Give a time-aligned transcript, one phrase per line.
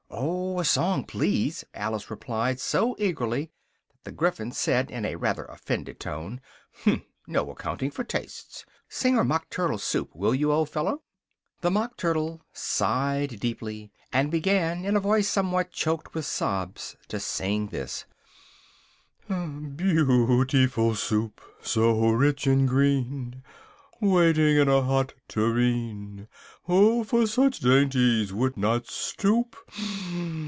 [0.23, 3.49] "Oh, a song, please!" Alice replied, so eagerly,
[3.89, 6.41] that the Gryphon said, in a rather offended tone,
[6.83, 7.01] "hm!
[7.25, 8.63] no accounting for tastes!
[8.87, 11.01] Sing her 'Mock Turtle Soup', will you, old fellow!"
[11.61, 17.19] The Mock Turtle sighed deeply, and began, in a voice sometimes choked with sobs, to
[17.19, 18.05] sing this:
[19.27, 23.41] "Beautiful Soup, so rich and green,
[24.01, 26.27] Waiting in a hot tureen!
[26.63, 29.55] Who for such dainties would not stoop?